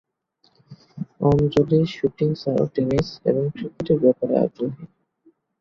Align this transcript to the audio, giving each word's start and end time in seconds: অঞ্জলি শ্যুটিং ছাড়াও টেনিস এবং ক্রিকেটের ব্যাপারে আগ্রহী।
অঞ্জলি 1.29 1.79
শ্যুটিং 1.93 2.29
ছাড়াও 2.35 2.65
টেনিস 2.73 3.07
এবং 3.25 3.43
ক্রিকেটের 3.49 3.97
ব্যাপারে 4.03 4.35
আগ্রহী। 4.37 4.83